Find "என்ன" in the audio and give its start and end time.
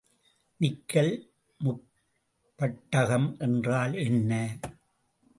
3.93-4.31